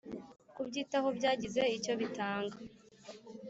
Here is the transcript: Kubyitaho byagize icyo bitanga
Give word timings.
Kubyitaho 0.53 1.07
byagize 1.17 1.61
icyo 1.77 1.93
bitanga 1.99 2.57